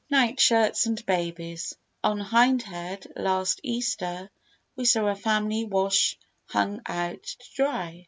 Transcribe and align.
Night 0.09 0.39
Shirts 0.39 0.87
and 0.87 1.05
Babies 1.05 1.75
On 2.03 2.19
Hindhead, 2.19 3.05
last 3.15 3.59
Easter, 3.61 4.31
we 4.75 4.83
saw 4.83 5.05
a 5.09 5.15
family 5.15 5.63
wash 5.63 6.17
hung 6.47 6.81
out 6.87 7.21
to 7.21 7.51
dry. 7.53 7.99